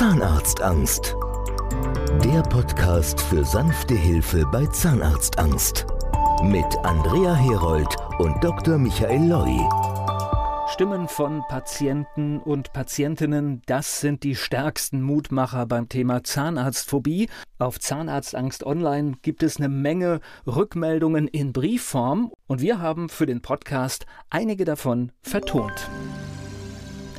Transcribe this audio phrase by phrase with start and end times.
[0.00, 1.14] Zahnarztangst.
[2.24, 5.84] Der Podcast für sanfte Hilfe bei Zahnarztangst.
[6.42, 8.78] Mit Andrea Herold und Dr.
[8.78, 9.58] Michael Loi.
[10.72, 17.28] Stimmen von Patienten und Patientinnen, das sind die stärksten Mutmacher beim Thema Zahnarztphobie.
[17.58, 23.42] Auf Zahnarztangst Online gibt es eine Menge Rückmeldungen in Briefform und wir haben für den
[23.42, 25.90] Podcast einige davon vertont.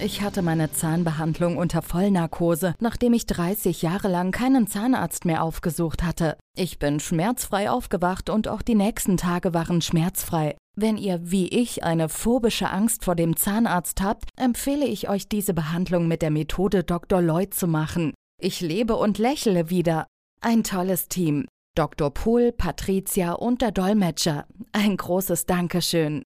[0.04, 6.02] Ich hatte meine Zahnbehandlung unter Vollnarkose, nachdem ich 30 Jahre lang keinen Zahnarzt mehr aufgesucht
[6.02, 6.38] hatte.
[6.58, 10.58] Ich bin schmerzfrei aufgewacht und auch die nächsten Tage waren schmerzfrei.
[10.76, 15.54] Wenn ihr wie ich eine phobische Angst vor dem Zahnarzt habt, empfehle ich euch diese
[15.54, 17.22] Behandlung mit der Methode Dr.
[17.22, 18.16] Lloyd zu machen.
[18.42, 20.08] Ich lebe und lächle wieder.
[20.42, 21.46] Ein tolles Team.
[21.76, 22.12] Dr.
[22.12, 24.48] Pohl, Patricia und der Dolmetscher.
[24.72, 26.24] Ein großes Dankeschön.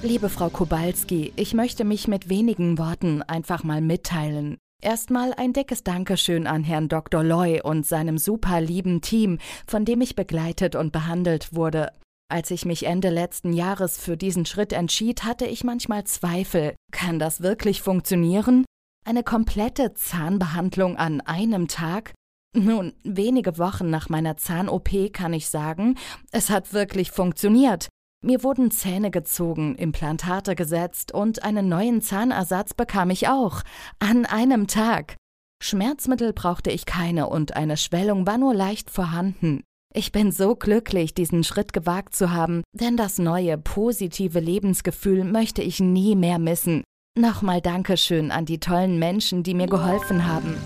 [0.00, 4.56] Liebe Frau Kobalski, ich möchte mich mit wenigen Worten einfach mal mitteilen.
[4.80, 7.24] Erstmal ein dickes Dankeschön an Herrn Dr.
[7.24, 11.90] Loy und seinem super lieben Team, von dem ich begleitet und behandelt wurde.
[12.30, 16.76] Als ich mich Ende letzten Jahres für diesen Schritt entschied, hatte ich manchmal Zweifel.
[16.92, 18.64] Kann das wirklich funktionieren?
[19.04, 22.12] Eine komplette Zahnbehandlung an einem Tag?
[22.54, 25.96] Nun, wenige Wochen nach meiner Zahn-OP kann ich sagen,
[26.30, 27.88] es hat wirklich funktioniert.
[28.20, 33.62] Mir wurden Zähne gezogen, Implantate gesetzt und einen neuen Zahnersatz bekam ich auch.
[34.00, 35.14] An einem Tag.
[35.62, 39.62] Schmerzmittel brauchte ich keine und eine Schwellung war nur leicht vorhanden.
[39.94, 45.62] Ich bin so glücklich, diesen Schritt gewagt zu haben, denn das neue, positive Lebensgefühl möchte
[45.62, 46.82] ich nie mehr missen.
[47.16, 50.56] Nochmal Dankeschön an die tollen Menschen, die mir geholfen haben.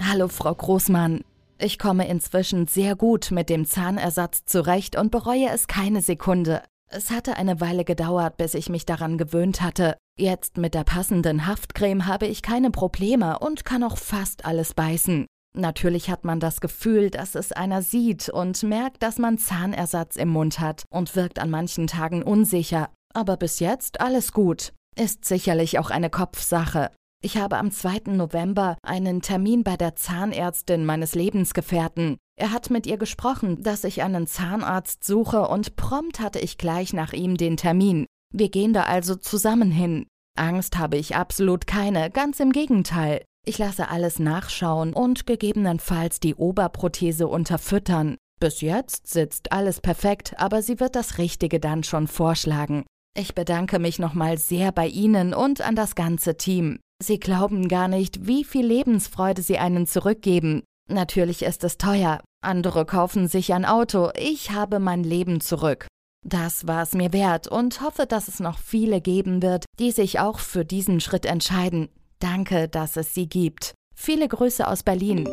[0.00, 1.20] Hallo, Frau Großmann.
[1.58, 6.62] Ich komme inzwischen sehr gut mit dem Zahnersatz zurecht und bereue es keine Sekunde.
[6.88, 9.96] Es hatte eine Weile gedauert, bis ich mich daran gewöhnt hatte.
[10.18, 15.26] Jetzt mit der passenden Haftcreme habe ich keine Probleme und kann auch fast alles beißen.
[15.56, 20.28] Natürlich hat man das Gefühl, dass es einer sieht und merkt, dass man Zahnersatz im
[20.28, 22.90] Mund hat und wirkt an manchen Tagen unsicher.
[23.14, 24.74] Aber bis jetzt alles gut.
[24.94, 26.90] Ist sicherlich auch eine Kopfsache.
[27.26, 28.12] Ich habe am 2.
[28.12, 32.18] November einen Termin bei der Zahnärztin meines Lebensgefährten.
[32.38, 36.92] Er hat mit ihr gesprochen, dass ich einen Zahnarzt suche und prompt hatte ich gleich
[36.92, 38.06] nach ihm den Termin.
[38.32, 40.06] Wir gehen da also zusammen hin.
[40.38, 43.24] Angst habe ich absolut keine, ganz im Gegenteil.
[43.44, 48.18] Ich lasse alles nachschauen und gegebenenfalls die Oberprothese unterfüttern.
[48.38, 52.84] Bis jetzt sitzt alles perfekt, aber sie wird das Richtige dann schon vorschlagen.
[53.18, 56.78] Ich bedanke mich nochmal sehr bei Ihnen und an das ganze Team.
[57.02, 60.62] Sie glauben gar nicht, wie viel Lebensfreude Sie einen zurückgeben.
[60.88, 62.20] Natürlich ist es teuer.
[62.42, 64.10] Andere kaufen sich ein Auto.
[64.16, 65.86] Ich habe mein Leben zurück.
[66.24, 70.20] Das war es mir wert und hoffe, dass es noch viele geben wird, die sich
[70.20, 71.88] auch für diesen Schritt entscheiden.
[72.18, 73.74] Danke, dass es sie gibt.
[73.94, 75.28] Viele Grüße aus Berlin.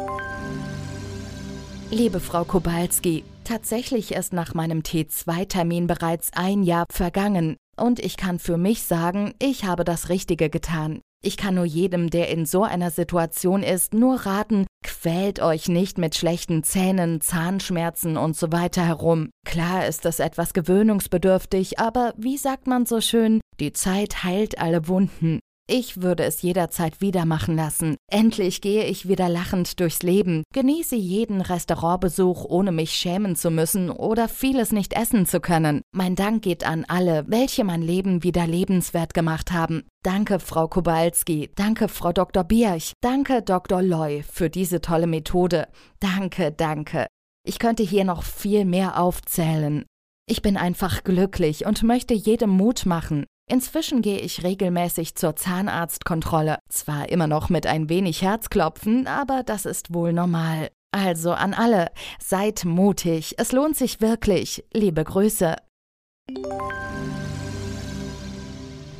[1.91, 8.39] Liebe Frau Kobalski, tatsächlich ist nach meinem T2-Termin bereits ein Jahr vergangen und ich kann
[8.39, 11.01] für mich sagen, ich habe das Richtige getan.
[11.25, 15.97] Ich kann nur jedem, der in so einer Situation ist, nur raten, quält euch nicht
[15.97, 19.29] mit schlechten Zähnen, Zahnschmerzen und so weiter herum.
[19.45, 24.89] Klar ist es etwas gewöhnungsbedürftig, aber wie sagt man so schön, die Zeit heilt alle
[24.89, 25.39] Wunden.
[25.75, 27.97] Ich würde es jederzeit wieder machen lassen.
[28.07, 33.89] Endlich gehe ich wieder lachend durchs Leben, genieße jeden Restaurantbesuch, ohne mich schämen zu müssen
[33.89, 35.81] oder vieles nicht essen zu können.
[35.91, 39.81] Mein Dank geht an alle, welche mein Leben wieder lebenswert gemacht haben.
[40.03, 41.49] Danke, Frau Kowalski.
[41.55, 42.43] Danke, Frau Dr.
[42.43, 42.93] Bierch.
[43.01, 43.81] Danke, Dr.
[43.81, 45.67] Loy, für diese tolle Methode.
[45.99, 47.07] Danke, danke.
[47.47, 49.85] Ich könnte hier noch viel mehr aufzählen.
[50.29, 53.25] Ich bin einfach glücklich und möchte jedem Mut machen.
[53.49, 56.59] Inzwischen gehe ich regelmäßig zur Zahnarztkontrolle.
[56.69, 60.69] Zwar immer noch mit ein wenig Herzklopfen, aber das ist wohl normal.
[60.91, 61.87] Also an alle,
[62.19, 64.63] seid mutig, es lohnt sich wirklich.
[64.73, 65.55] Liebe Grüße.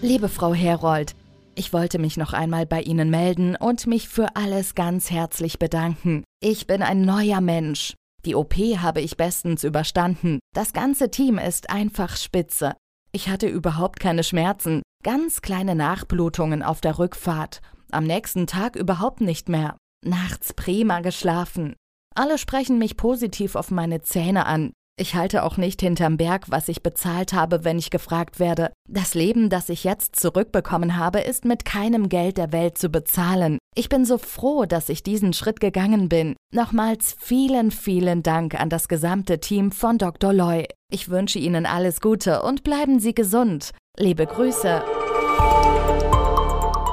[0.01, 1.15] Liebe Frau Herold,
[1.55, 6.23] ich wollte mich noch einmal bei Ihnen melden und mich für alles ganz herzlich bedanken.
[6.41, 7.93] Ich bin ein neuer Mensch.
[8.25, 10.39] Die OP habe ich bestens überstanden.
[10.53, 12.73] Das ganze Team ist einfach spitze.
[13.15, 17.61] Ich hatte überhaupt keine Schmerzen, ganz kleine Nachblutungen auf der Rückfahrt,
[17.91, 21.75] am nächsten Tag überhaupt nicht mehr, nachts prima geschlafen.
[22.15, 26.67] Alle sprechen mich positiv auf meine Zähne an, ich halte auch nicht hinterm Berg, was
[26.67, 28.71] ich bezahlt habe, wenn ich gefragt werde.
[28.87, 33.57] Das Leben, das ich jetzt zurückbekommen habe, ist mit keinem Geld der Welt zu bezahlen.
[33.75, 36.35] Ich bin so froh, dass ich diesen Schritt gegangen bin.
[36.53, 40.31] Nochmals vielen, vielen Dank an das gesamte Team von Dr.
[40.31, 40.67] Loy.
[40.91, 43.71] Ich wünsche Ihnen alles Gute und bleiben Sie gesund.
[43.97, 44.83] Liebe Grüße.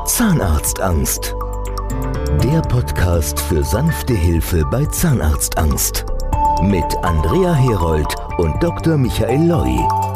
[0.07, 1.35] Zahnarztangst.
[2.43, 6.10] Der Podcast für sanfte Hilfe bei Zahnarztangst.
[6.63, 8.99] Mit Andrea Herold und Dr.
[8.99, 10.10] Michael Loi.